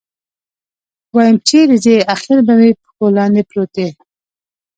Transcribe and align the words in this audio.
ويم 1.15 1.35
چېرې 1.47 1.77
ځې 1.85 1.95
اخېر 2.15 2.39
به 2.45 2.53
مې 2.59 2.69
پښو 2.79 3.05
لاندې 3.17 3.41
پروت 3.49 3.73
يې. 3.81 3.89